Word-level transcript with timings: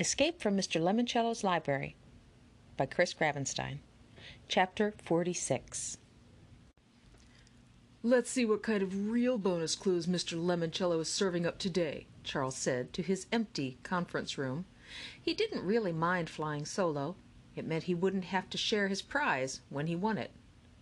Escape 0.00 0.40
from 0.40 0.56
Mr. 0.56 0.80
Lemoncello's 0.80 1.42
Library 1.42 1.96
by 2.76 2.86
Chris 2.86 3.12
Grabenstein. 3.12 3.80
Chapter 4.46 4.94
46. 5.02 5.98
Let's 8.04 8.30
see 8.30 8.44
what 8.44 8.62
kind 8.62 8.80
of 8.80 9.10
real 9.10 9.38
bonus 9.38 9.74
clues 9.74 10.06
Mr. 10.06 10.38
Lemoncello 10.40 11.00
is 11.00 11.08
serving 11.08 11.44
up 11.44 11.58
today, 11.58 12.06
Charles 12.22 12.56
said 12.56 12.92
to 12.92 13.02
his 13.02 13.26
empty 13.32 13.78
conference 13.82 14.38
room. 14.38 14.66
He 15.20 15.34
didn't 15.34 15.66
really 15.66 15.90
mind 15.90 16.30
flying 16.30 16.64
solo. 16.64 17.16
It 17.56 17.66
meant 17.66 17.84
he 17.84 17.94
wouldn't 17.96 18.26
have 18.26 18.48
to 18.50 18.56
share 18.56 18.86
his 18.86 19.02
prize 19.02 19.62
when 19.68 19.88
he 19.88 19.96
won 19.96 20.16
it. 20.16 20.30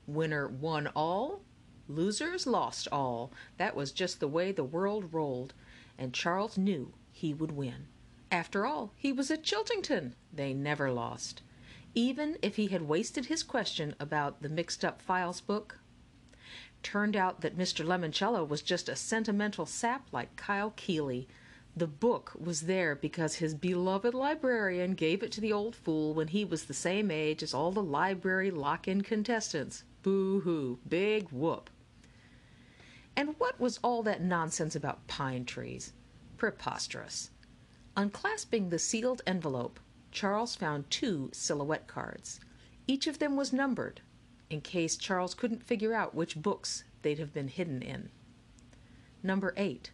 Winner 0.07 0.47
won 0.47 0.89
all, 0.89 1.41
losers 1.89 2.47
lost 2.47 2.87
all. 2.93 3.33
That 3.57 3.75
was 3.75 3.93
just 3.93 4.21
the 4.21 4.29
way 4.29 4.53
the 4.53 4.63
world 4.63 5.15
rolled, 5.15 5.55
and 5.97 6.13
Charles 6.13 6.59
knew 6.59 6.93
he 7.13 7.33
would 7.33 7.53
win. 7.53 7.87
After 8.31 8.67
all, 8.67 8.93
he 8.97 9.13
was 9.13 9.31
at 9.31 9.45
Chiltington. 9.45 10.15
They 10.33 10.53
never 10.53 10.91
lost. 10.91 11.43
Even 11.95 12.37
if 12.43 12.57
he 12.57 12.69
had 12.69 12.83
wasted 12.83 13.27
his 13.27 13.43
question 13.43 13.95
about 14.01 14.43
the 14.43 14.49
mixed 14.49 14.85
up 14.85 15.01
files 15.01 15.41
book. 15.41 15.79
Turned 16.83 17.17
out 17.17 17.41
that 17.41 17.57
Mr. 17.57 17.85
Lemoncello 17.85 18.47
was 18.47 18.63
just 18.63 18.89
a 18.89 18.97
sentimental 18.97 19.67
sap 19.67 20.07
like 20.13 20.37
Kyle 20.37 20.73
Keeley. 20.77 21.29
The 21.77 21.87
book 21.87 22.33
was 22.39 22.63
there 22.63 22.95
because 22.95 23.37
his 23.37 23.55
beloved 23.55 24.15
librarian 24.15 24.95
gave 24.95 25.23
it 25.23 25.33
to 25.33 25.41
the 25.41 25.53
old 25.53 25.77
fool 25.77 26.15
when 26.15 26.29
he 26.29 26.45
was 26.45 26.65
the 26.65 26.75
same 26.75 27.11
age 27.11 27.43
as 27.43 27.55
all 27.55 27.71
the 27.71 27.83
library 27.83 28.51
lock 28.51 28.89
in 28.89 29.03
contestants. 29.03 29.85
Boo 30.03 30.41
hoo. 30.41 30.79
Big 30.89 31.29
whoop. 31.31 31.71
And 33.17 33.35
what 33.39 33.59
was 33.59 33.79
all 33.83 34.03
that 34.03 34.23
nonsense 34.23 34.77
about 34.77 35.07
pine 35.07 35.45
trees? 35.45 35.93
Preposterous. 36.37 37.31
Unclasping 37.97 38.69
the 38.69 38.79
sealed 38.79 39.23
envelope, 39.27 39.81
Charles 40.11 40.55
found 40.55 40.91
two 40.91 41.31
silhouette 41.33 41.87
cards. 41.87 42.41
Each 42.87 43.07
of 43.07 43.19
them 43.19 43.37
was 43.37 43.55
numbered, 43.55 44.03
in 44.51 44.61
case 44.61 44.97
Charles 44.97 45.35
couldn't 45.35 45.65
figure 45.65 45.95
out 45.95 46.15
which 46.15 46.37
books 46.37 46.85
they'd 47.01 47.19
have 47.19 47.33
been 47.33 47.49
hidden 47.49 47.81
in. 47.81 48.11
Number 49.23 49.55
8. 49.57 49.91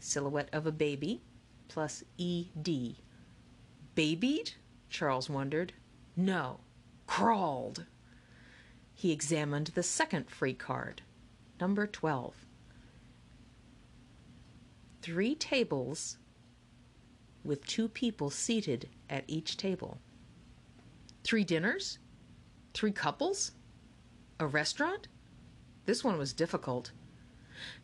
Silhouette 0.00 0.48
of 0.52 0.66
a 0.66 0.72
baby, 0.72 1.22
plus 1.68 2.02
ED. 2.18 2.96
Babied? 3.94 4.52
Charles 4.88 5.30
wondered. 5.30 5.72
No, 6.16 6.60
crawled. 7.06 7.86
He 8.92 9.12
examined 9.12 9.68
the 9.68 9.84
second 9.84 10.28
free 10.28 10.52
card, 10.52 11.02
number 11.60 11.86
12. 11.86 12.34
Three 15.00 15.34
tables 15.34 16.18
with 17.44 17.66
two 17.66 17.88
people 17.88 18.30
seated 18.30 18.88
at 19.08 19.24
each 19.26 19.56
table. 19.56 19.98
Three 21.24 21.44
dinners? 21.44 21.98
Three 22.74 22.92
couples? 22.92 23.52
A 24.38 24.46
restaurant? 24.46 25.08
This 25.86 26.04
one 26.04 26.18
was 26.18 26.32
difficult. 26.32 26.92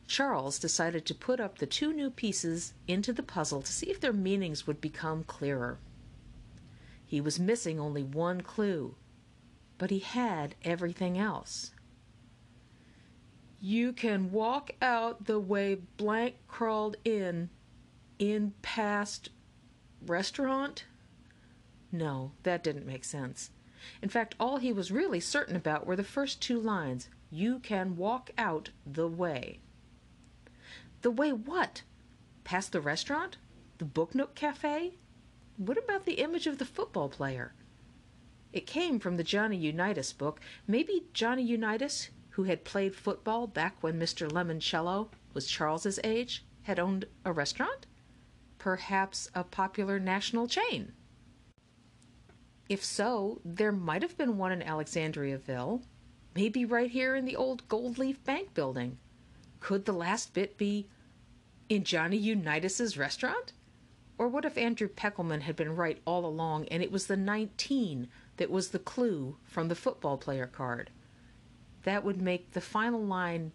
Charles 0.07 0.59
decided 0.59 1.05
to 1.07 1.15
put 1.15 1.41
up 1.41 1.59
the 1.59 1.67
two 1.67 1.93
new 1.93 2.11
pieces 2.11 2.73
into 2.87 3.13
the 3.13 3.23
puzzle 3.23 3.63
to 3.63 3.73
see 3.73 3.91
if 3.91 4.01
their 4.01 4.13
meanings 4.13 4.67
would 4.67 4.81
become 4.81 5.25
clearer. 5.25 5.79
He 7.05 7.21
was 7.21 7.39
missing 7.39 7.79
only 7.79 8.03
one 8.03 8.41
clue, 8.41 8.95
but 9.79 9.91
he 9.91 9.99
had 9.99 10.55
everything 10.65 11.19
else. 11.19 11.73
You 13.61 13.93
can 13.93 14.31
walk 14.33 14.73
out 14.81 15.25
the 15.25 15.41
way 15.41 15.77
blank 15.97 16.37
crawled 16.47 16.97
in, 17.05 17.51
in 18.19 18.55
past 18.63 19.31
restaurant? 20.05 20.85
No, 21.93 22.33
that 22.43 22.65
didn't 22.65 22.87
make 22.87 23.05
sense. 23.05 23.51
In 24.03 24.09
fact, 24.09 24.35
all 24.41 24.57
he 24.57 24.73
was 24.73 24.91
really 24.91 25.21
certain 25.21 25.55
about 25.57 25.87
were 25.87 25.97
the 25.97 26.05
first 26.05 26.43
two 26.43 26.59
lines 26.59 27.09
You 27.31 27.59
can 27.59 27.97
walk 27.97 28.31
out 28.37 28.71
the 28.85 29.09
way. 29.09 29.61
The 31.03 31.11
way 31.11 31.33
what? 31.33 31.83
Past 32.45 32.73
the 32.73 32.81
restaurant? 32.81 33.37
The 33.79 33.85
Book 33.85 34.15
Nook 34.15 34.35
Cafe? 34.35 34.95
What 35.57 35.79
about 35.79 36.05
the 36.05 36.15
image 36.15 36.47
of 36.47 36.59
the 36.59 36.65
football 36.65 37.09
player? 37.09 37.55
It 38.53 38.67
came 38.67 38.99
from 38.99 39.17
the 39.17 39.25
Johnny 39.25 39.57
Unitas 39.57 40.13
book. 40.13 40.41
Maybe 40.67 41.07
Johnny 41.13 41.43
Unitas, 41.43 42.11
who 42.31 42.45
had 42.45 42.65
played 42.65 42.95
football 42.95 43.47
back 43.47 43.77
when 43.83 44.01
Mr. 44.01 44.31
Lemoncello 44.31 45.09
was 45.35 45.47
Charles's 45.47 46.01
age, 46.03 46.45
had 46.63 46.79
owned 46.79 47.07
a 47.25 47.33
restaurant? 47.33 47.87
Perhaps 48.67 49.31
a 49.33 49.45
popular 49.45 50.01
national 50.01 50.49
chain? 50.49 50.91
If 52.69 52.85
so, 52.85 53.41
there 53.45 53.71
might 53.71 54.03
have 54.03 54.19
been 54.19 54.39
one 54.39 54.51
in 54.51 54.61
Alexandriaville, 54.61 55.85
maybe 56.35 56.65
right 56.65 56.91
here 56.91 57.15
in 57.15 57.27
the 57.27 57.37
old 57.37 57.69
Gold 57.69 57.97
Leaf 57.97 58.25
Bank 58.25 58.55
building. 58.55 58.99
Could 59.61 59.85
the 59.85 59.93
last 59.93 60.35
bit 60.35 60.59
be 60.59 60.89
in 61.69 61.85
Johnny 61.85 62.19
Unitas's 62.19 62.99
restaurant? 62.99 63.53
Or 64.19 64.27
what 64.27 64.45
if 64.45 64.59
Andrew 64.59 64.89
Peckelman 64.89 65.43
had 65.43 65.55
been 65.55 65.77
right 65.77 66.03
all 66.05 66.27
along 66.27 66.67
and 66.67 66.83
it 66.83 66.91
was 66.91 67.07
the 67.07 67.17
19 67.17 68.09
that 68.37 68.51
was 68.51 68.71
the 68.71 68.81
clue 68.81 69.37
from 69.45 69.69
the 69.69 69.77
football 69.77 70.19
player 70.19 70.49
card? 70.49 70.91
That 71.85 72.03
would 72.03 72.21
make 72.21 72.51
the 72.51 72.61
final 72.61 73.01
line 73.01 73.53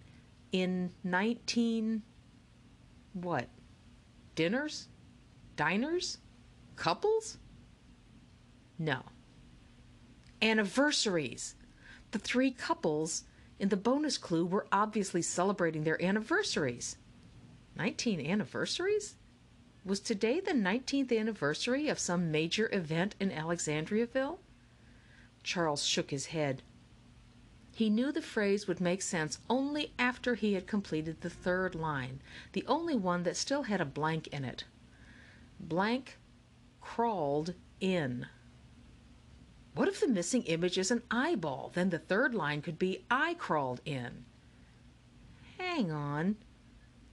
in 0.53 0.93
19 1.03 2.01
what? 3.11 3.49
Dinners? 4.35 4.87
Diners? 5.55 6.17
Couples? 6.75 7.37
No. 8.79 9.03
Anniversaries. 10.41 11.55
The 12.11 12.19
three 12.19 12.51
couples 12.51 13.23
in 13.59 13.69
the 13.69 13.77
bonus 13.77 14.17
clue 14.17 14.45
were 14.45 14.67
obviously 14.71 15.21
celebrating 15.21 15.83
their 15.83 16.01
anniversaries. 16.03 16.97
19 17.75 18.25
anniversaries? 18.25 19.15
Was 19.85 19.99
today 19.99 20.39
the 20.39 20.51
19th 20.53 21.17
anniversary 21.17 21.89
of 21.89 21.99
some 21.99 22.31
major 22.31 22.69
event 22.73 23.15
in 23.19 23.31
Alexandriaville? 23.31 24.39
Charles 25.43 25.83
shook 25.83 26.11
his 26.11 26.27
head. 26.27 26.61
He 27.73 27.89
knew 27.89 28.11
the 28.11 28.21
phrase 28.21 28.67
would 28.67 28.81
make 28.81 29.01
sense 29.01 29.39
only 29.49 29.93
after 29.97 30.35
he 30.35 30.53
had 30.53 30.67
completed 30.67 31.21
the 31.21 31.29
third 31.29 31.73
line, 31.73 32.21
the 32.53 32.65
only 32.67 32.95
one 32.95 33.23
that 33.23 33.37
still 33.37 33.63
had 33.63 33.81
a 33.81 33.85
blank 33.85 34.27
in 34.27 34.43
it 34.43 34.65
blank 35.67 36.17
crawled 36.81 37.53
in. 37.79 38.27
What 39.73 39.87
if 39.87 40.01
the 40.01 40.07
missing 40.07 40.43
image 40.43 40.77
is 40.77 40.91
an 40.91 41.03
eyeball? 41.09 41.71
Then 41.73 41.89
the 41.89 41.99
third 41.99 42.35
line 42.35 42.61
could 42.61 42.77
be 42.77 43.05
I 43.09 43.35
crawled 43.35 43.81
in. 43.85 44.25
Hang 45.57 45.91
on, 45.91 46.35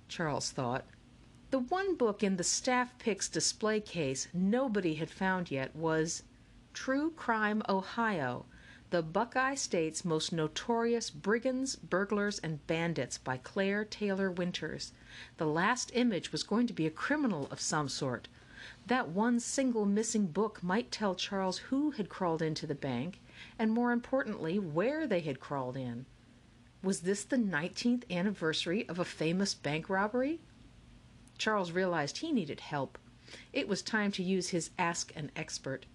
Charles 0.09 0.50
thought. 0.50 0.84
The 1.50 1.60
one 1.60 1.94
book 1.94 2.22
in 2.22 2.36
the 2.36 2.44
Staff 2.44 2.98
Picks 2.98 3.28
display 3.28 3.81
case 3.81 4.28
nobody 4.34 4.94
had 4.94 5.10
found 5.10 5.50
yet 5.50 5.75
was 5.76 6.25
True 6.75 7.10
Crime 7.12 7.62
Ohio, 7.69 8.47
the 8.91 9.03
Buckeye 9.03 9.54
State's 9.54 10.04
most 10.04 10.32
notorious 10.32 11.10
brigands, 11.10 11.76
burglars, 11.76 12.38
and 12.38 12.66
bandits 12.66 13.19
by 13.19 13.36
Claire 13.36 13.84
Taylor 13.84 14.30
Winters. 14.30 14.92
The 15.36 15.47
last 15.47 15.91
image 15.94 16.32
was 16.32 16.42
going 16.42 16.66
to 16.66 16.72
be 16.72 16.86
a 16.86 16.91
criminal 16.91 17.48
of 17.50 17.60
some 17.60 17.88
sort, 17.88 18.28
that 18.88 19.09
one 19.10 19.38
single 19.38 19.84
missing 19.84 20.26
book 20.26 20.62
might 20.62 20.91
tell 20.91 21.15
Charles 21.15 21.59
who 21.59 21.93
had 21.93 22.09
crawled 22.09 22.43
into 22.43 22.66
the 22.66 22.75
bank, 22.75 23.21
and 23.59 23.71
more 23.71 23.93
importantly, 23.93 24.59
where 24.59 25.06
they 25.06 25.21
had 25.21 25.41
crawled 25.41 25.76
in. 25.76 26.06
Was 26.82 27.00
this 27.00 27.25
the 27.25 27.37
19th 27.37 28.10
anniversary 28.10 28.88
of 28.88 28.98
a 28.98 29.04
famous 29.04 29.54
bank 29.54 29.88
robbery? 29.88 30.41
Charles 31.37 31.71
realized 31.71 32.19
he 32.19 32.32
needed 32.32 32.60
help. 32.60 32.98
It 33.53 33.69
was 33.69 33.82
time 33.82 34.10
to 34.12 34.22
use 34.22 34.48
his 34.48 34.71
Ask 34.78 35.12
an 35.15 35.30
Expert. 35.36 35.86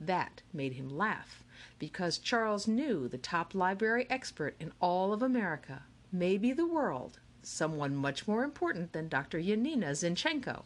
That 0.00 0.42
made 0.52 0.72
him 0.72 0.88
laugh, 0.88 1.44
because 1.78 2.18
Charles 2.18 2.66
knew 2.66 3.06
the 3.06 3.16
top 3.18 3.54
library 3.54 4.06
expert 4.10 4.56
in 4.58 4.72
all 4.80 5.12
of 5.12 5.22
America, 5.22 5.84
maybe 6.10 6.52
the 6.52 6.66
world, 6.66 7.20
someone 7.42 7.94
much 7.94 8.26
more 8.26 8.42
important 8.42 8.92
than 8.92 9.08
Dr. 9.08 9.38
Yanina 9.38 9.90
Zinchenko, 9.90 10.64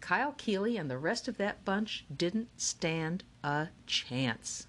Kyle 0.00 0.32
Keeley 0.32 0.76
and 0.76 0.90
the 0.90 0.98
rest 0.98 1.28
of 1.28 1.36
that 1.36 1.64
bunch 1.64 2.04
didn't 2.14 2.48
stand 2.60 3.24
a 3.44 3.68
chance. 3.86 4.66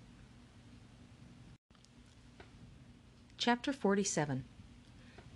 Chapter 3.37 3.73
47 3.73 4.43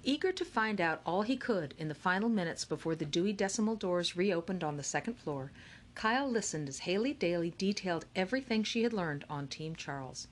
Eager 0.04 0.32
to 0.32 0.46
find 0.46 0.80
out 0.80 1.02
all 1.06 1.24
he 1.24 1.36
could 1.36 1.74
in 1.80 1.88
the 1.88 1.96
final 1.96 2.30
minutes 2.30 2.64
before 2.64 2.94
the 2.94 3.06
Dewey 3.06 3.34
Decimal 3.34 3.76
doors 3.76 4.16
reopened 4.16 4.64
on 4.64 4.78
the 4.78 4.84
second 4.84 5.16
floor, 5.16 5.52
Kyle 5.96 6.30
listened 6.30 6.70
as 6.70 6.80
Haley 6.80 7.14
Daly 7.14 7.56
detailed 7.58 8.06
everything 8.16 8.64
she 8.64 8.84
had 8.84 8.94
learned 8.94 9.26
on 9.28 9.48
Team 9.48 9.76
Charles. 9.76 10.28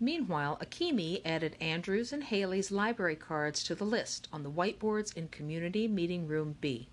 Meanwhile, 0.00 0.58
Akemi 0.60 1.22
added 1.24 1.56
Andrews 1.60 2.12
and 2.12 2.24
Haley's 2.24 2.72
library 2.72 3.14
cards 3.14 3.62
to 3.64 3.74
the 3.74 3.84
list 3.84 4.26
on 4.32 4.42
the 4.42 4.50
whiteboards 4.50 5.16
in 5.16 5.28
Community 5.28 5.86
Meeting 5.86 6.26
Room 6.26 6.56
B. 6.60 6.88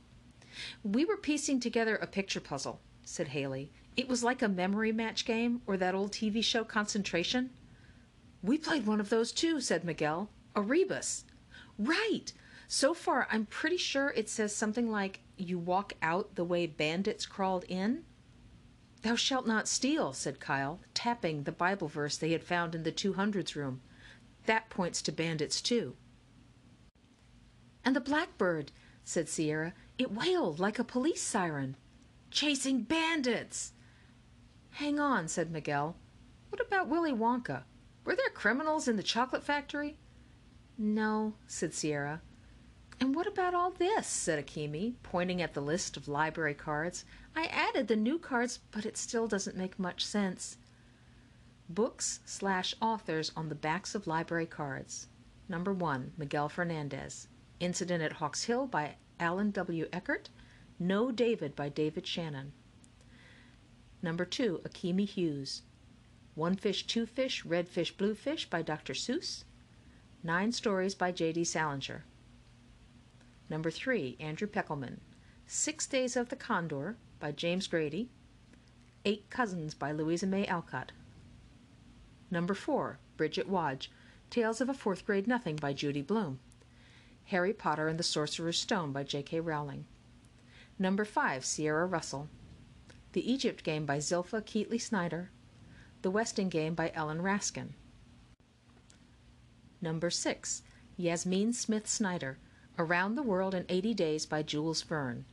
We 0.83 1.05
were 1.05 1.17
piecing 1.17 1.59
together 1.59 1.95
a 1.95 2.07
picture 2.07 2.39
puzzle, 2.39 2.81
said 3.03 3.29
Haley. 3.29 3.71
It 3.95 4.07
was 4.07 4.23
like 4.23 4.41
a 4.41 4.49
memory 4.49 4.91
match 4.91 5.25
game 5.25 5.61
or 5.67 5.77
that 5.77 5.95
old 5.95 6.11
TV 6.11 6.43
show 6.43 6.63
Concentration. 6.63 7.51
We 8.41 8.57
played 8.57 8.85
one 8.85 8.99
of 8.99 9.09
those 9.09 9.31
too, 9.31 9.61
said 9.61 9.83
Miguel. 9.83 10.29
A 10.55 10.61
rebus. 10.61 11.25
Right. 11.77 12.33
So 12.67 12.93
far, 12.93 13.27
I'm 13.31 13.45
pretty 13.45 13.77
sure 13.77 14.13
it 14.15 14.29
says 14.29 14.55
something 14.55 14.89
like, 14.89 15.19
You 15.37 15.59
walk 15.59 15.93
out 16.01 16.35
the 16.35 16.43
way 16.43 16.65
bandits 16.65 17.25
crawled 17.25 17.65
in. 17.65 18.03
Thou 19.03 19.15
shalt 19.15 19.45
not 19.45 19.67
steal, 19.67 20.13
said 20.13 20.39
Kyle, 20.39 20.79
tapping 20.93 21.43
the 21.43 21.51
Bible 21.51 21.87
verse 21.87 22.17
they 22.17 22.31
had 22.31 22.43
found 22.43 22.73
in 22.73 22.83
the 22.83 22.91
200s 22.91 23.55
room. 23.55 23.81
That 24.45 24.69
points 24.69 25.01
to 25.03 25.11
bandits, 25.11 25.61
too. 25.61 25.95
And 27.85 27.95
the 27.95 28.01
blackbird, 28.01 28.71
said 29.03 29.27
Sierra. 29.27 29.73
It 29.97 30.11
wailed 30.11 30.59
like 30.59 30.79
a 30.79 30.83
police 30.83 31.21
siren. 31.21 31.77
Chasing 32.31 32.81
bandits! 32.81 33.73
Hang 34.71 34.99
on, 34.99 35.27
said 35.27 35.51
Miguel. 35.51 35.95
What 36.49 36.59
about 36.59 36.87
Willy 36.87 37.13
Wonka? 37.13 37.63
Were 38.03 38.15
there 38.15 38.29
criminals 38.29 38.87
in 38.87 38.95
the 38.95 39.03
chocolate 39.03 39.43
factory? 39.43 39.97
No, 40.77 41.35
said 41.47 41.73
Sierra. 41.73 42.21
And 42.99 43.13
what 43.13 43.27
about 43.27 43.53
all 43.53 43.71
this? 43.71 44.07
said 44.07 44.43
Akemi, 44.43 44.95
pointing 45.03 45.41
at 45.41 45.53
the 45.53 45.61
list 45.61 45.95
of 45.95 46.07
library 46.07 46.53
cards. 46.53 47.05
I 47.35 47.45
added 47.45 47.87
the 47.87 47.95
new 47.95 48.17
cards, 48.17 48.59
but 48.71 48.85
it 48.85 48.97
still 48.97 49.27
doesn't 49.27 49.57
make 49.57 49.77
much 49.77 50.05
sense. 50.05 50.57
Books 51.69 52.19
slash 52.25 52.73
authors 52.81 53.31
on 53.35 53.49
the 53.49 53.55
backs 53.55 53.93
of 53.93 54.07
library 54.07 54.45
cards. 54.45 55.07
Number 55.47 55.73
one, 55.73 56.13
Miguel 56.17 56.49
Fernandez. 56.49 57.27
Incident 57.59 58.03
at 58.03 58.13
Hawks 58.13 58.43
Hill 58.43 58.67
by 58.67 58.95
Allan 59.23 59.51
W. 59.51 59.87
Eckert. 59.93 60.29
No 60.77 61.09
David 61.09 61.55
by 61.55 61.69
David 61.69 62.05
Shannon. 62.05 62.51
Number 64.01 64.25
two, 64.25 64.59
Akemi 64.65 65.07
Hughes. 65.07 65.61
One 66.35 66.57
Fish, 66.57 66.85
Two 66.85 67.05
Fish, 67.05 67.45
Red 67.45 67.69
Fish, 67.69 67.95
Blue 67.95 68.15
Fish 68.15 68.49
by 68.49 68.61
Dr. 68.61 68.93
Seuss. 68.93 69.45
Nine 70.23 70.51
Stories 70.51 70.93
by 70.93 71.13
J.D. 71.13 71.45
Salinger. 71.45 72.03
Number 73.49 73.71
three, 73.71 74.17
Andrew 74.19 74.47
Peckelman. 74.47 74.97
Six 75.47 75.87
Days 75.87 76.17
of 76.17 76.27
the 76.27 76.35
Condor 76.35 76.97
by 77.19 77.31
James 77.31 77.67
Grady. 77.67 78.09
Eight 79.05 79.29
Cousins 79.29 79.73
by 79.73 79.93
Louisa 79.93 80.27
May 80.27 80.45
Alcott. 80.47 80.91
Number 82.29 82.53
four, 82.53 82.99
Bridget 83.15 83.47
Wadge. 83.47 83.89
Tales 84.29 84.59
of 84.59 84.67
a 84.67 84.73
Fourth 84.73 85.05
Grade 85.05 85.27
Nothing 85.27 85.55
by 85.55 85.71
Judy 85.71 86.01
Blume. 86.01 86.39
Harry 87.25 87.53
Potter 87.53 87.87
and 87.87 87.97
the 87.99 88.03
Sorcerer's 88.03 88.59
Stone 88.59 88.91
by 88.91 89.03
J.K. 89.03 89.39
Rowling. 89.39 89.85
Number 90.77 91.05
five, 91.05 91.45
Sierra 91.45 91.85
Russell. 91.85 92.27
The 93.13 93.31
Egypt 93.31 93.63
Game 93.63 93.85
by 93.85 93.99
Zilpha 93.99 94.41
Keatley 94.41 94.81
Snyder. 94.81 95.29
The 96.01 96.11
Westing 96.11 96.49
Game 96.49 96.73
by 96.73 96.91
Ellen 96.93 97.21
Raskin. 97.21 97.69
Number 99.81 100.09
six, 100.09 100.63
Yasmin 100.97 101.53
Smith 101.53 101.87
Snyder. 101.87 102.39
Around 102.77 103.15
the 103.15 103.23
World 103.23 103.53
in 103.53 103.65
80 103.69 103.93
Days 103.93 104.25
by 104.25 104.41
Jules 104.41 104.81
Verne. 104.81 105.25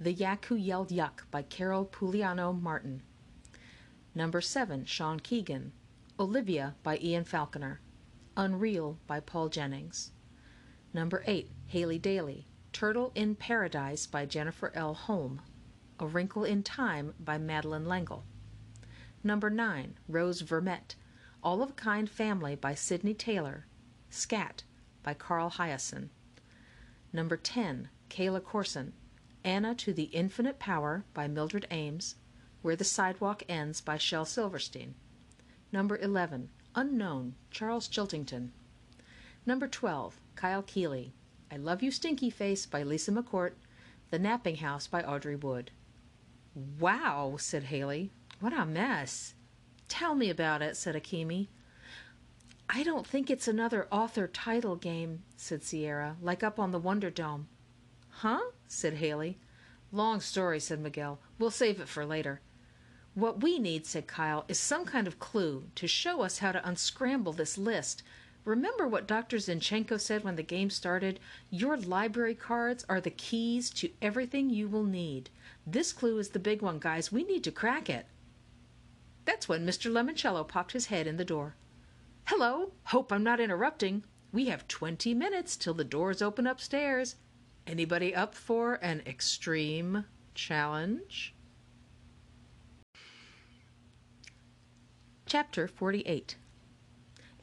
The 0.00 0.12
Yak 0.12 0.44
Who 0.46 0.54
Yelled 0.54 0.90
Yuck 0.90 1.22
by 1.30 1.42
Carol 1.42 1.86
Pugliano 1.86 2.52
Martin. 2.58 3.02
Number 4.14 4.40
seven, 4.40 4.84
Sean 4.84 5.18
Keegan. 5.20 5.72
Olivia 6.18 6.76
by 6.82 6.98
Ian 6.98 7.24
Falconer. 7.24 7.80
Unreal 8.36 8.98
by 9.06 9.20
Paul 9.20 9.48
Jennings. 9.48 10.12
Number 10.94 11.24
eight, 11.26 11.50
Haley 11.66 11.98
Daly. 11.98 12.46
Turtle 12.72 13.10
in 13.16 13.34
Paradise 13.34 14.06
by 14.06 14.26
Jennifer 14.26 14.70
L. 14.76 14.94
Holm. 14.94 15.42
A 15.98 16.06
Wrinkle 16.06 16.44
in 16.44 16.62
Time 16.62 17.14
by 17.18 17.36
Madeleine 17.36 17.88
L'Engle. 17.88 18.24
Number 19.24 19.50
nine, 19.50 19.98
Rose 20.08 20.42
Vermette. 20.42 20.94
All 21.42 21.62
of 21.62 21.70
a 21.70 21.72
Kind 21.74 22.08
Family 22.08 22.54
by 22.54 22.76
Sydney 22.76 23.12
Taylor. 23.12 23.66
Scat 24.08 24.62
by 25.02 25.14
Carl 25.14 25.50
Hiaasen. 25.50 26.10
Number 27.12 27.36
10, 27.36 27.88
Kayla 28.08 28.42
Corson. 28.44 28.92
Anna 29.42 29.74
to 29.74 29.92
the 29.92 30.04
Infinite 30.04 30.60
Power 30.60 31.04
by 31.12 31.26
Mildred 31.26 31.66
Ames. 31.72 32.14
Where 32.62 32.76
the 32.76 32.84
Sidewalk 32.84 33.42
Ends 33.48 33.80
by 33.80 33.98
Shel 33.98 34.24
Silverstein. 34.24 34.94
Number 35.72 35.98
11, 35.98 36.50
Unknown, 36.76 37.34
Charles 37.50 37.88
Chiltington. 37.88 38.50
Number 39.44 39.66
12, 39.66 40.20
Kyle 40.34 40.62
Keeley. 40.62 41.12
I 41.50 41.56
Love 41.56 41.82
You 41.82 41.90
Stinky 41.90 42.30
Face 42.30 42.66
by 42.66 42.82
Lisa 42.82 43.12
McCourt. 43.12 43.52
The 44.10 44.18
Napping 44.18 44.56
House 44.56 44.86
by 44.86 45.02
Audrey 45.02 45.36
Wood. 45.36 45.70
Wow, 46.78 47.36
said 47.38 47.64
Haley. 47.64 48.10
What 48.40 48.52
a 48.52 48.64
mess. 48.64 49.34
Tell 49.88 50.14
me 50.14 50.30
about 50.30 50.62
it, 50.62 50.76
said 50.76 50.94
Akemi. 50.94 51.48
I 52.68 52.82
don't 52.82 53.06
think 53.06 53.30
it's 53.30 53.48
another 53.48 53.86
author 53.90 54.26
title 54.26 54.76
game, 54.76 55.22
said 55.36 55.62
Sierra, 55.62 56.16
like 56.20 56.42
up 56.42 56.58
on 56.58 56.70
the 56.70 56.78
Wonder 56.78 57.10
Dome. 57.10 57.48
Huh? 58.08 58.40
said 58.66 58.94
Haley. 58.94 59.38
Long 59.92 60.20
story, 60.20 60.58
said 60.60 60.80
Miguel. 60.80 61.20
We'll 61.38 61.50
save 61.50 61.80
it 61.80 61.88
for 61.88 62.06
later. 62.06 62.40
What 63.14 63.42
we 63.42 63.58
need, 63.58 63.86
said 63.86 64.06
Kyle, 64.06 64.44
is 64.48 64.58
some 64.58 64.84
kind 64.84 65.06
of 65.06 65.20
clue 65.20 65.68
to 65.76 65.86
show 65.86 66.22
us 66.22 66.38
how 66.38 66.52
to 66.52 66.66
unscramble 66.66 67.32
this 67.32 67.56
list. 67.56 68.02
Remember 68.44 68.86
what 68.86 69.06
Dr. 69.06 69.38
Zinchenko 69.38 69.98
said 69.98 70.22
when 70.22 70.36
the 70.36 70.42
game 70.42 70.68
started? 70.68 71.18
Your 71.50 71.78
library 71.78 72.34
cards 72.34 72.84
are 72.88 73.00
the 73.00 73.10
keys 73.10 73.70
to 73.70 73.90
everything 74.02 74.50
you 74.50 74.68
will 74.68 74.84
need. 74.84 75.30
This 75.66 75.92
clue 75.94 76.18
is 76.18 76.30
the 76.30 76.38
big 76.38 76.60
one, 76.60 76.78
guys. 76.78 77.10
We 77.10 77.24
need 77.24 77.42
to 77.44 77.50
crack 77.50 77.88
it. 77.88 78.06
That's 79.24 79.48
when 79.48 79.66
Mr. 79.66 79.90
Lemoncello 79.90 80.46
popped 80.46 80.72
his 80.72 80.86
head 80.86 81.06
in 81.06 81.16
the 81.16 81.24
door. 81.24 81.54
Hello, 82.26 82.72
hope 82.84 83.10
I'm 83.10 83.24
not 83.24 83.40
interrupting. 83.40 84.04
We 84.30 84.46
have 84.46 84.68
20 84.68 85.14
minutes 85.14 85.56
till 85.56 85.74
the 85.74 85.84
doors 85.84 86.20
open 86.20 86.46
upstairs. 86.46 87.16
Anybody 87.66 88.14
up 88.14 88.34
for 88.34 88.74
an 88.82 89.02
extreme 89.06 90.04
challenge? 90.34 91.34
Chapter 95.24 95.66
48 95.66 96.36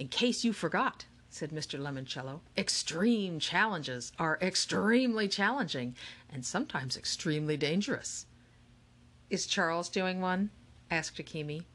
In 0.02 0.08
case 0.08 0.44
you 0.44 0.52
forgot, 0.52 1.06
said 1.30 1.52
Mr. 1.52 1.80
Lemoncello, 1.80 2.42
extreme 2.58 3.40
challenges 3.40 4.12
are 4.18 4.40
extremely 4.42 5.28
challenging 5.28 5.96
and 6.28 6.44
sometimes 6.44 6.98
extremely 6.98 7.56
dangerous. 7.56 8.26
Is 9.30 9.46
Charles 9.46 9.90
doing 9.90 10.20
one? 10.20 10.50
asked 10.90 11.18
Akemi. 11.18 11.66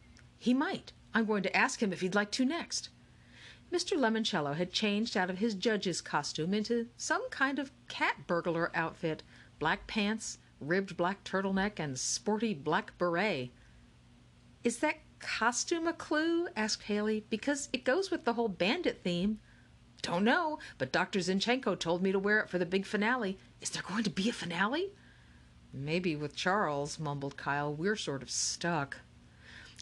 He 0.40 0.52
might. 0.52 0.92
I'm 1.14 1.24
going 1.24 1.44
to 1.44 1.56
ask 1.56 1.80
him 1.80 1.92
if 1.92 2.00
he'd 2.00 2.16
like 2.16 2.32
to 2.32 2.44
next. 2.44 2.88
Mr. 3.72 3.96
Lemoncello 3.96 4.56
had 4.56 4.72
changed 4.72 5.16
out 5.16 5.30
of 5.30 5.38
his 5.38 5.54
judge's 5.54 6.00
costume 6.00 6.52
into 6.52 6.88
some 6.96 7.30
kind 7.30 7.60
of 7.60 7.70
cat 7.86 8.26
burglar 8.26 8.72
outfit 8.74 9.22
black 9.60 9.86
pants, 9.86 10.38
ribbed 10.58 10.96
black 10.96 11.22
turtleneck, 11.22 11.78
and 11.78 11.96
sporty 11.96 12.54
black 12.54 12.98
beret. 12.98 13.52
Is 14.64 14.78
that 14.78 14.96
costume 15.18 15.86
a 15.86 15.92
clue? 15.92 16.48
asked 16.56 16.84
Haley, 16.84 17.24
because 17.30 17.68
it 17.72 17.84
goes 17.84 18.10
with 18.10 18.24
the 18.24 18.34
whole 18.34 18.48
bandit 18.48 19.00
theme. 19.02 19.38
Don't 20.02 20.24
know, 20.24 20.58
but 20.78 20.92
Dr. 20.92 21.18
Zinchenko 21.18 21.78
told 21.78 22.02
me 22.02 22.12
to 22.12 22.18
wear 22.18 22.40
it 22.40 22.48
for 22.48 22.58
the 22.58 22.66
big 22.66 22.86
finale. 22.86 23.38
Is 23.60 23.70
there 23.70 23.82
going 23.82 24.04
to 24.04 24.10
be 24.10 24.28
a 24.28 24.32
finale? 24.32 24.92
Maybe 25.72 26.16
with 26.16 26.36
Charles, 26.36 26.98
mumbled 26.98 27.36
Kyle. 27.36 27.74
We're 27.74 27.96
sort 27.96 28.22
of 28.22 28.30
stuck. 28.30 28.98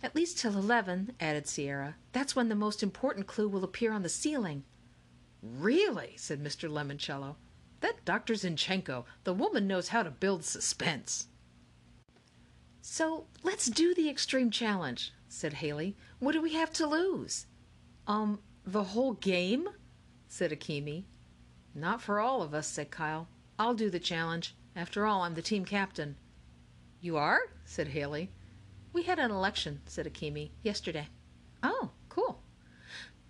At 0.02 0.14
least 0.14 0.38
till 0.38 0.56
eleven, 0.56 1.12
added 1.20 1.46
Sierra. 1.46 1.96
That's 2.12 2.34
when 2.34 2.48
the 2.48 2.54
most 2.54 2.82
important 2.82 3.26
clue 3.26 3.48
will 3.48 3.64
appear 3.64 3.92
on 3.92 4.02
the 4.02 4.08
ceiling. 4.08 4.64
Really? 5.42 6.14
said 6.16 6.42
Mr. 6.42 6.68
Lemoncello. 6.70 7.36
That 7.80 8.04
Dr. 8.04 8.34
Zinchenko, 8.34 9.04
the 9.24 9.34
woman 9.34 9.66
knows 9.66 9.88
how 9.88 10.02
to 10.02 10.10
build 10.10 10.44
suspense. 10.44 11.28
So 12.80 13.26
let's 13.42 13.66
do 13.66 13.94
the 13.94 14.08
extreme 14.08 14.50
challenge, 14.50 15.12
said 15.34 15.54
Haley. 15.54 15.96
What 16.20 16.32
do 16.32 16.40
we 16.40 16.52
have 16.54 16.72
to 16.74 16.86
lose? 16.86 17.46
Um, 18.06 18.38
the 18.64 18.84
whole 18.84 19.14
game? 19.14 19.68
said 20.28 20.52
Akemi. 20.52 21.04
Not 21.74 22.00
for 22.00 22.20
all 22.20 22.42
of 22.42 22.54
us, 22.54 22.68
said 22.68 22.90
Kyle. 22.90 23.28
I'll 23.58 23.74
do 23.74 23.90
the 23.90 23.98
challenge. 23.98 24.54
After 24.76 25.06
all, 25.06 25.22
I'm 25.22 25.34
the 25.34 25.42
team 25.42 25.64
captain. 25.64 26.16
You 27.00 27.16
are? 27.16 27.40
said 27.64 27.88
Haley. 27.88 28.30
We 28.92 29.02
had 29.02 29.18
an 29.18 29.30
election, 29.30 29.80
said 29.86 30.06
Akemi, 30.06 30.50
yesterday. 30.62 31.08
Oh, 31.62 31.90
cool. 32.08 32.40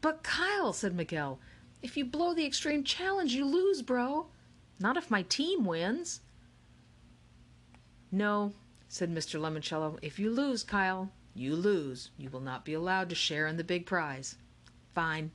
But 0.03 0.23
Kyle, 0.23 0.75
said 0.75 0.95
Miguel, 0.95 1.41
if 1.83 1.97
you 1.97 2.05
blow 2.05 2.35
the 2.35 2.47
extreme 2.47 2.85
challenge, 2.85 3.33
you 3.33 3.47
lose, 3.47 3.81
bro. 3.81 4.27
Not 4.79 4.97
if 4.99 5.11
my 5.11 5.23
team 5.23 5.65
wins. 5.65 6.21
No, 8.13 8.53
said 8.89 9.13
Mr. 9.13 9.41
Lemoncello. 9.41 9.99
If 10.03 10.19
you 10.19 10.31
lose, 10.31 10.63
Kyle, 10.63 11.11
you 11.35 11.57
lose. 11.57 12.11
You 12.17 12.31
will 12.31 12.41
not 12.41 12.65
be 12.65 12.75
allowed 12.75 13.09
to 13.11 13.15
share 13.15 13.47
in 13.47 13.57
the 13.57 13.65
big 13.65 13.87
prize. 13.87 14.37
Fine. 14.95 15.33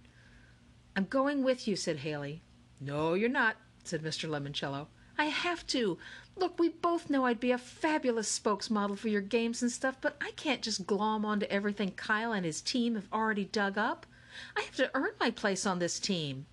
I'm 0.96 1.06
going 1.06 1.44
with 1.44 1.68
you, 1.68 1.76
said 1.76 1.98
Haley. 1.98 2.42
No, 2.80 3.14
you're 3.14 3.30
not, 3.30 3.58
said 3.84 4.02
Mr. 4.02 4.30
Lemoncello. 4.30 4.88
I 5.18 5.26
have 5.26 5.68
to. 5.68 5.98
Look, 6.38 6.58
we 6.58 6.70
both 6.70 7.10
know 7.10 7.26
I'd 7.26 7.42
be 7.42 7.52
a 7.52 7.58
fabulous 7.58 8.40
spokesmodel 8.40 8.98
for 8.98 9.10
your 9.10 9.22
games 9.22 9.62
and 9.62 9.70
stuff, 9.70 9.98
but 10.00 10.16
I 10.22 10.32
can't 10.32 10.62
just 10.62 10.88
glom 10.88 11.26
onto 11.26 11.46
everything 11.48 11.92
Kyle 11.92 12.32
and 12.32 12.46
his 12.46 12.62
team 12.62 12.96
have 12.96 13.10
already 13.12 13.44
dug 13.44 13.78
up. 13.78 14.06
I 14.56 14.62
have 14.62 14.76
to 14.78 14.90
earn 14.94 15.12
my 15.20 15.32
place 15.32 15.66
on 15.66 15.80
this 15.80 16.00
team. 16.00 16.46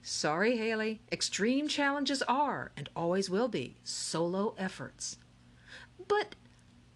Sorry, 0.00 0.56
Haley. 0.56 1.02
Extreme 1.12 1.68
challenges 1.68 2.22
are, 2.22 2.72
and 2.76 2.88
always 2.96 3.28
will 3.28 3.48
be, 3.48 3.76
solo 3.84 4.54
efforts. 4.56 5.18
But 6.08 6.34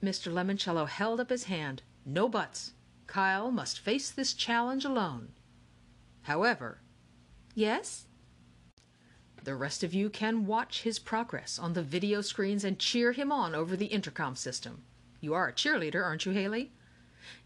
Mr. 0.06 0.32
Lemoncello 0.32 0.86
held 0.86 1.18
up 1.18 1.30
his 1.30 1.44
hand. 1.44 1.82
No 2.04 2.28
buts. 2.28 2.74
Kyle 3.08 3.50
must 3.50 3.80
face 3.80 4.08
this 4.08 4.34
challenge 4.34 4.84
alone. 4.84 5.30
However, 6.22 6.80
yes? 7.56 8.06
The 9.42 9.56
rest 9.56 9.82
of 9.82 9.92
you 9.92 10.08
can 10.08 10.46
watch 10.46 10.82
his 10.82 11.00
progress 11.00 11.58
on 11.58 11.72
the 11.72 11.82
video 11.82 12.20
screens 12.20 12.62
and 12.62 12.78
cheer 12.78 13.10
him 13.12 13.32
on 13.32 13.54
over 13.54 13.76
the 13.76 13.86
intercom 13.86 14.36
system. 14.36 14.84
You 15.20 15.34
are 15.34 15.48
a 15.48 15.52
cheerleader, 15.52 16.04
aren't 16.04 16.24
you, 16.24 16.32
Haley? 16.32 16.70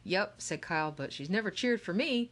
Yep, 0.05 0.35
said 0.43 0.61
Kyle, 0.61 0.93
but 0.93 1.15
she's 1.15 1.31
never 1.31 1.51
cheered 1.51 1.81
for 1.81 1.95
me. 1.95 2.31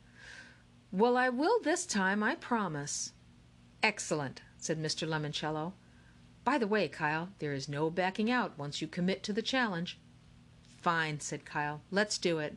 Well, 0.92 1.16
I 1.16 1.30
will 1.30 1.60
this 1.62 1.86
time, 1.86 2.22
I 2.22 2.34
promise. 2.34 3.12
Excellent, 3.82 4.42
said 4.58 4.78
Mr. 4.78 5.08
Lemoncello. 5.08 5.72
By 6.44 6.58
the 6.58 6.66
way, 6.66 6.88
Kyle, 6.88 7.30
there 7.38 7.54
is 7.54 7.68
no 7.68 7.88
backing 7.88 8.30
out 8.30 8.58
once 8.58 8.82
you 8.82 8.88
commit 8.88 9.22
to 9.22 9.32
the 9.32 9.42
challenge. 9.42 9.98
Fine, 10.80 11.20
said 11.20 11.44
Kyle. 11.44 11.82
Let's 11.90 12.18
do 12.18 12.38
it. 12.38 12.56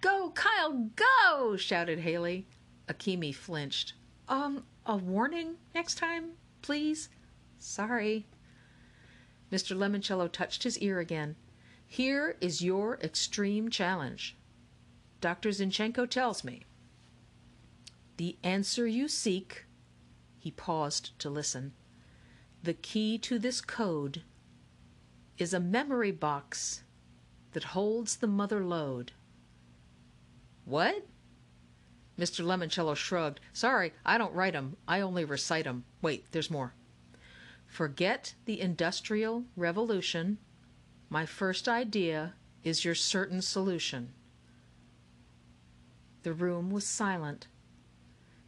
Go, 0.00 0.30
Kyle, 0.30 0.90
go! 0.96 1.56
shouted 1.56 2.00
Haley. 2.00 2.46
Akemi 2.88 3.34
flinched. 3.34 3.94
Um, 4.28 4.64
a 4.86 4.96
warning 4.96 5.56
next 5.74 5.96
time, 5.96 6.32
please? 6.62 7.08
Sorry. 7.58 8.26
Mr. 9.50 9.76
Lemoncello 9.76 10.30
touched 10.30 10.62
his 10.62 10.78
ear 10.78 10.98
again. 10.98 11.36
Here 11.86 12.36
is 12.40 12.62
your 12.62 12.98
extreme 13.02 13.70
challenge. 13.70 14.36
Dr. 15.20 15.50
Zinchenko 15.50 16.08
tells 16.08 16.44
me. 16.44 16.62
The 18.16 18.36
answer 18.44 18.86
you 18.86 19.08
seek, 19.08 19.64
he 20.38 20.50
paused 20.50 21.18
to 21.18 21.30
listen. 21.30 21.72
The 22.62 22.74
key 22.74 23.18
to 23.18 23.38
this 23.38 23.60
code 23.60 24.22
is 25.38 25.52
a 25.52 25.60
memory 25.60 26.12
box 26.12 26.83
that 27.54 27.64
holds 27.64 28.16
the 28.16 28.26
mother 28.26 28.62
lode. 28.64 29.12
What? 30.64 31.06
Mr. 32.18 32.44
Lemoncello 32.44 32.94
shrugged. 32.94 33.40
Sorry, 33.52 33.92
I 34.04 34.18
don't 34.18 34.34
write 34.34 34.54
'em. 34.54 34.76
I 34.86 35.00
only 35.00 35.24
recite 35.24 35.66
'em. 35.66 35.84
Wait, 36.00 36.30
there's 36.30 36.50
more. 36.50 36.74
Forget 37.66 38.34
the 38.44 38.60
Industrial 38.60 39.44
Revolution. 39.56 40.38
My 41.08 41.26
first 41.26 41.68
idea 41.68 42.34
is 42.62 42.84
your 42.84 42.94
certain 42.94 43.42
solution. 43.42 44.14
The 46.22 46.32
room 46.32 46.70
was 46.70 46.86
silent. 46.86 47.48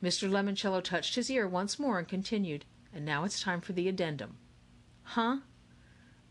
Mr. 0.02 0.30
Lemoncello 0.30 0.80
touched 0.80 1.16
his 1.16 1.30
ear 1.30 1.48
once 1.48 1.78
more 1.78 1.98
and 1.98 2.06
continued, 2.08 2.64
and 2.92 3.04
now 3.04 3.24
it's 3.24 3.40
time 3.40 3.60
for 3.60 3.72
the 3.72 3.88
addendum. 3.88 4.38
Huh? 5.02 5.38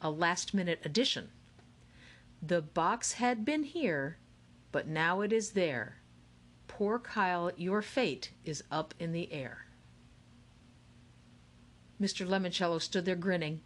A 0.02 0.10
last 0.10 0.54
minute 0.54 0.82
addition. 0.84 1.32
The 2.46 2.62
box 2.62 3.14
had 3.14 3.44
been 3.44 3.64
here, 3.64 4.20
but 4.72 4.88
now 4.88 5.22
it 5.22 5.34
is 5.34 5.52
there. 5.52 6.02
Poor 6.68 7.00
Kyle, 7.00 7.52
your 7.58 7.82
fate 7.82 8.32
is 8.44 8.64
up 8.70 8.94
in 9.00 9.14
the 9.14 9.32
air. 9.34 9.66
Mr. 12.00 12.28
Lemoncello 12.28 12.80
stood 12.80 13.06
there 13.06 13.16
grinning 13.16 13.62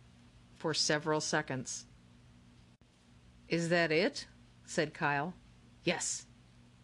for 0.55 0.73
several 0.73 1.19
seconds. 1.19 1.87
Is 3.49 3.67
that 3.67 3.91
it? 3.91 4.27
said 4.65 4.93
Kyle. 4.93 5.33
Yes. 5.83 6.27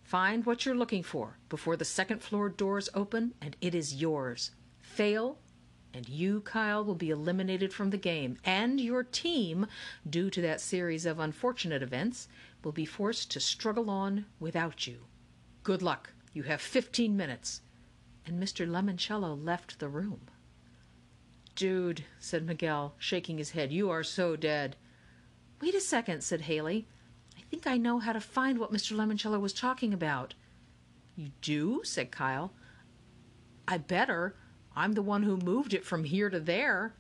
Find 0.04 0.46
what 0.46 0.66
you're 0.66 0.76
looking 0.76 1.04
for 1.04 1.38
before 1.48 1.78
the 1.78 1.86
second 1.86 2.22
floor 2.22 2.50
doors 2.50 2.90
open, 2.94 3.36
and 3.40 3.56
it 3.62 3.74
is 3.74 4.02
yours. 4.02 4.52
Fail, 4.80 5.38
and 5.96 6.10
you, 6.10 6.42
Kyle, 6.42 6.84
will 6.84 6.96
be 6.96 7.10
eliminated 7.10 7.74
from 7.74 7.90
the 7.90 7.98
game, 7.98 8.38
and 8.44 8.82
your 8.82 9.02
team, 9.02 9.66
due 10.08 10.30
to 10.30 10.42
that 10.42 10.60
series 10.60 11.06
of 11.06 11.20
unfortunate 11.20 11.82
events, 11.82 12.28
will 12.64 12.74
be 12.74 12.86
forced 12.86 13.32
to 13.32 13.40
struggle 13.40 13.90
on 13.90 14.26
without 14.38 14.88
you. 14.88 15.06
Good 15.64 15.82
luck. 15.82 16.12
You 16.34 16.44
have 16.44 16.60
fifteen 16.60 17.16
minutes. 17.16 17.62
And 18.26 18.44
Mr. 18.44 18.68
Lemoncello 18.68 19.42
left 19.42 19.80
the 19.80 19.88
room. 19.88 20.20
Dude, 21.56 22.04
said 22.20 22.46
Miguel, 22.46 22.96
shaking 22.98 23.38
his 23.38 23.52
head, 23.52 23.72
you 23.72 23.90
are 23.90 24.04
so 24.04 24.36
dead. 24.36 24.76
Wait 25.62 25.76
a 25.76 25.80
second, 25.80 26.24
said 26.24 26.42
Haley. 26.42 26.88
I 27.38 27.42
think 27.50 27.66
I 27.66 27.78
know 27.78 28.00
how 28.00 28.12
to 28.12 28.20
find 28.20 28.60
what 28.60 28.74
Mr. 28.74 28.98
Lemoncello 28.98 29.40
was 29.40 29.54
talking 29.54 29.94
about. 29.94 30.34
You 31.16 31.30
do? 31.42 31.82
said 31.86 32.12
Kyle. 32.12 32.52
I 33.66 33.78
better. 33.78 34.36
I'm 34.76 34.94
the 34.94 35.02
one 35.02 35.24
who 35.24 35.38
moved 35.38 35.74
it 35.74 35.86
from 35.86 36.04
here 36.04 36.30
to 36.30 36.40
there. 36.40 36.94